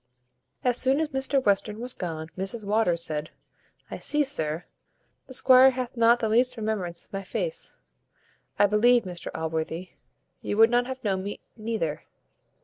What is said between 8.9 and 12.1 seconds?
Mr Allworthy, you would not have known me neither.